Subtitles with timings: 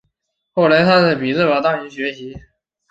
[0.53, 2.35] 后来他在匹兹堡大学学习。